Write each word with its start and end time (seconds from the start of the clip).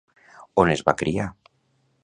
On 0.63 0.71
es 0.77 0.81
va 0.89 0.95
criar? 1.03 1.29